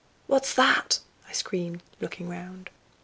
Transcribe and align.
"What's 0.25 0.51
that?" 0.55 0.99
I 1.29 1.31
screamed, 1.31 1.83
looking 1.99 2.27
round. 2.27 2.71